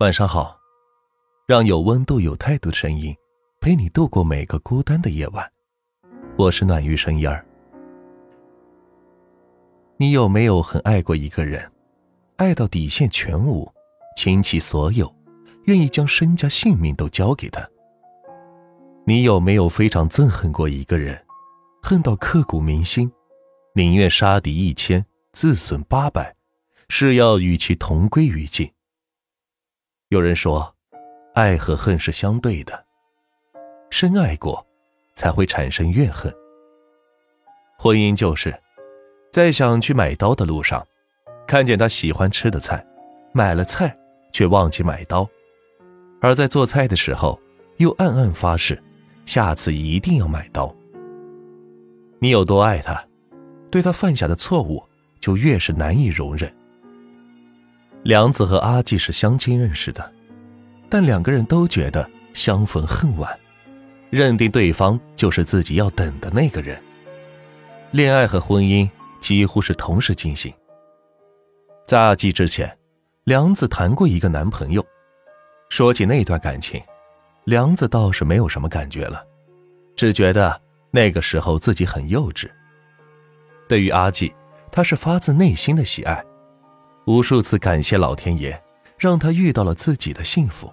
[0.00, 0.56] 晚上好，
[1.44, 3.12] 让有温度、有态度的声音
[3.60, 5.44] 陪你度过每个孤单的夜晚。
[6.36, 7.44] 我是暖玉声音儿。
[9.96, 11.68] 你有没有很爱过一个人，
[12.36, 13.68] 爱到底线全无，
[14.16, 15.12] 倾其所有，
[15.64, 17.68] 愿意将身家性命都交给他？
[19.04, 21.20] 你有没有非常憎恨过一个人，
[21.82, 23.10] 恨到刻骨铭心，
[23.74, 26.36] 宁愿杀敌一千，自损八百，
[26.88, 28.70] 是要与其同归于尽？
[30.10, 30.74] 有人说，
[31.34, 32.82] 爱和恨是相对的，
[33.90, 34.66] 深爱过，
[35.14, 36.34] 才会产生怨恨。
[37.78, 38.58] 婚姻就是，
[39.30, 40.82] 在想去买刀的路上，
[41.46, 42.82] 看见他喜欢吃的菜，
[43.34, 43.94] 买了菜
[44.32, 45.28] 却忘记买刀，
[46.22, 47.38] 而在做菜的时候，
[47.76, 48.82] 又暗暗发誓，
[49.26, 50.74] 下次一定要买刀。
[52.18, 53.06] 你有多爱他，
[53.70, 54.82] 对他犯下的错误
[55.20, 56.50] 就越是难以容忍。
[58.08, 60.10] 梁子和阿纪是相亲认识的，
[60.88, 63.38] 但两个人都觉得相逢恨晚，
[64.08, 66.82] 认定对方就是自己要等的那个人。
[67.90, 68.88] 恋爱和婚姻
[69.20, 70.50] 几乎是同时进行。
[71.86, 72.74] 在阿纪之前，
[73.24, 74.82] 梁子谈过一个男朋友。
[75.68, 76.82] 说起那段感情，
[77.44, 79.22] 梁子倒是没有什么感觉了，
[79.94, 80.58] 只觉得
[80.90, 82.48] 那个时候自己很幼稚。
[83.68, 84.32] 对于阿纪，
[84.72, 86.24] 他是发自内心的喜爱。
[87.08, 88.60] 无数次感谢老天爷，
[88.98, 90.70] 让他遇到了自己的幸福。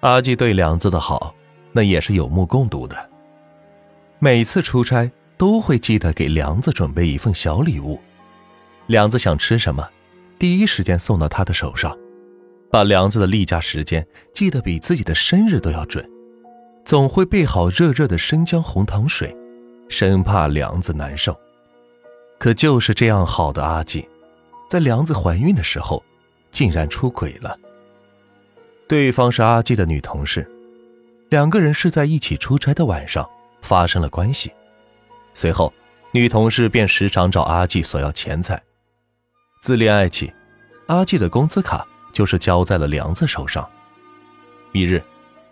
[0.00, 1.32] 阿纪对梁子的好，
[1.70, 2.96] 那也是有目共睹的。
[4.18, 8.00] 每次出差都会记得给梁子准备一份小礼物，
[8.88, 9.88] 梁子想吃什么，
[10.36, 11.96] 第一时间送到他的手上，
[12.68, 16.04] 把梁子的例假时间记得比自己的生日都要准，
[16.84, 19.32] 总会备好热热的生姜红糖水，
[19.88, 21.38] 生怕梁子难受。
[22.36, 24.04] 可就是这样好的阿纪。
[24.68, 26.04] 在梁子怀孕的时候，
[26.50, 27.58] 竟然出轨了。
[28.86, 30.46] 对方是阿纪的女同事，
[31.30, 33.26] 两个人是在一起出差的晚上
[33.62, 34.52] 发生了关系。
[35.32, 35.72] 随后，
[36.12, 38.62] 女同事便时常找阿纪索要钱财。
[39.62, 40.30] 自恋爱起，
[40.86, 43.66] 阿纪的工资卡就是交在了梁子手上。
[44.72, 45.02] 一日，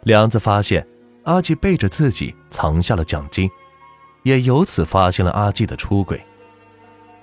[0.02, 0.86] 梁子发现
[1.24, 3.50] 阿纪背着自己藏下了奖金，
[4.24, 6.22] 也由此发现了阿纪的出轨。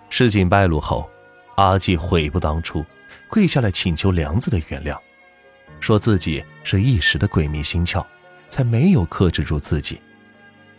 [0.10, 1.08] 事情败露后。
[1.56, 2.84] 阿纪悔不当初，
[3.30, 4.98] 跪下来请求梁子的原谅，
[5.80, 8.04] 说自己是一时的鬼迷心窍，
[8.50, 10.00] 才没有克制住自己。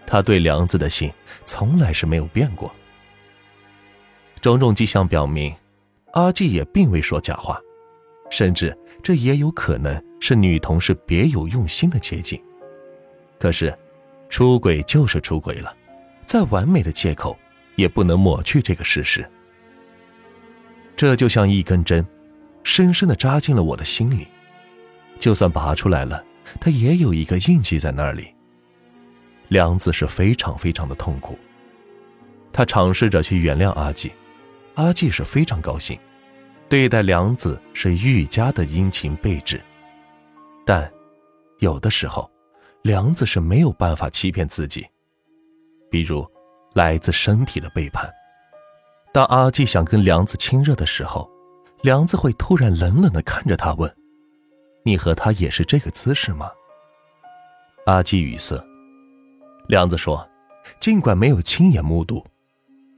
[0.06, 1.10] 他对梁子的心
[1.44, 2.72] 从来是没有变过。
[4.40, 5.54] 种种迹象表明，
[6.12, 7.58] 阿纪也并未说假话，
[8.30, 12.38] 甚至这也有可能是女同事别有用心的接近。
[13.38, 13.74] 可是，
[14.28, 15.74] 出轨就是出轨了，
[16.26, 17.38] 再完美的借口
[17.76, 19.28] 也不能抹去这个事实。
[20.96, 22.06] 这就像一根针，
[22.62, 24.28] 深深的扎进了我的心里。
[25.18, 26.24] 就算拔出来了，
[26.60, 28.28] 它也有一个印记在那里。
[29.48, 31.38] 梁子是非常非常的痛苦。
[32.52, 34.12] 他尝试着去原谅阿季，
[34.74, 35.98] 阿季是非常高兴，
[36.68, 39.60] 对待梁子是愈加的殷勤备至。
[40.64, 40.90] 但，
[41.58, 42.30] 有的时候，
[42.82, 44.86] 梁子是没有办法欺骗自己，
[45.90, 46.24] 比如，
[46.74, 48.08] 来自身体的背叛。
[49.14, 51.30] 当阿纪想跟梁子亲热的时候，
[51.82, 53.88] 梁子会突然冷冷的看着他问
[54.82, 56.50] ：“你和他也是这个姿势吗？”
[57.86, 58.60] 阿纪语塞。
[59.68, 60.28] 梁子说
[60.80, 62.26] ：“尽管没有亲眼目睹，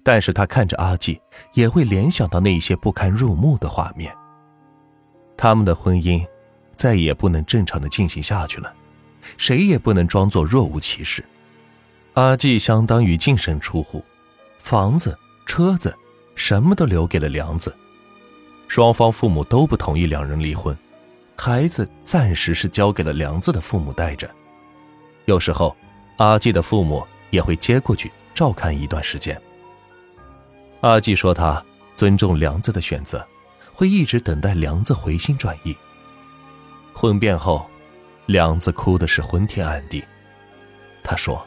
[0.03, 1.21] 但是他看着阿纪
[1.53, 4.11] 也会联想到那些不堪入目的画面。
[5.37, 6.27] 他们的婚姻
[6.77, 8.75] 再也不能正常的进行下去了，
[9.37, 11.23] 谁也不能装作若无其事。
[12.15, 14.03] 阿纪相当于净身出户，
[14.57, 15.95] 房子、车子。”
[16.37, 17.75] 什么都留给了梁子，
[18.69, 20.77] 双方父母都不同意两人离婚，
[21.35, 24.31] 孩子暂时是交给了梁子的父母带着，
[25.25, 25.75] 有时候
[26.19, 29.41] 阿纪的父母也会接过去照看一段时间。
[30.83, 31.65] 阿纪说他
[31.97, 33.27] 尊重梁子的选择，
[33.73, 35.75] 会一直等待梁子回心转意。
[36.93, 37.69] 婚变后，
[38.27, 40.05] 梁子哭的是昏天暗地，
[41.03, 41.45] 他说：“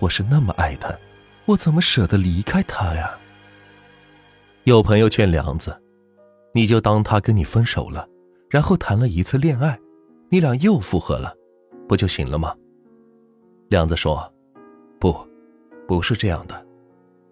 [0.00, 0.92] 我是那么爱他，
[1.44, 3.16] 我怎么舍得离开他呀？”
[4.66, 5.80] 有朋友劝梁子
[6.52, 8.04] ：“你就当他跟你分手了，
[8.50, 9.78] 然后谈了一次恋爱，
[10.28, 11.32] 你俩又复合了，
[11.86, 12.52] 不就行了吗？”
[13.70, 14.28] 梁子说
[14.98, 15.16] ：“不，
[15.86, 16.66] 不是这样的，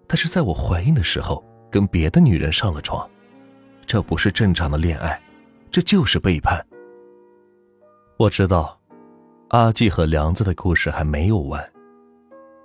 [0.07, 3.05] 他是在我怀孕的时候跟别的女人上了床，
[3.85, 5.21] 这不是正常的恋爱，
[5.73, 6.65] 这就是背叛。”
[8.17, 8.81] 我知道，
[9.49, 11.61] 阿季和梁子的故事还没有完，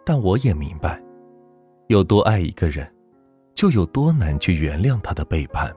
[0.06, 1.02] 但我也明白，
[1.88, 2.88] 有多爱一个人。
[3.60, 5.76] 就有多难去原谅他的背叛。